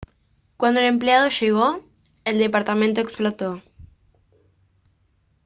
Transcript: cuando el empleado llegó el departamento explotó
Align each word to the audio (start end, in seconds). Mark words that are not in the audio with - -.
cuando 0.57 0.79
el 0.79 0.87
empleado 0.87 1.29
llegó 1.29 1.79
el 2.25 2.39
departamento 2.39 3.01
explotó 3.01 3.61